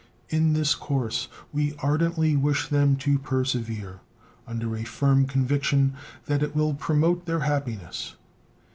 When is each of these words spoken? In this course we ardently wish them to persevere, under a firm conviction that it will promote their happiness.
In 0.29 0.53
this 0.53 0.73
course 0.73 1.27
we 1.53 1.75
ardently 1.77 2.35
wish 2.35 2.67
them 2.69 2.95
to 2.95 3.19
persevere, 3.19 3.99
under 4.47 4.75
a 4.75 4.83
firm 4.83 5.27
conviction 5.27 5.93
that 6.25 6.41
it 6.41 6.55
will 6.55 6.73
promote 6.73 7.27
their 7.27 7.41
happiness. 7.41 8.15